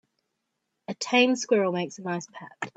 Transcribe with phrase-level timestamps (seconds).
[0.87, 2.49] A tame squirrel makes a nice pet.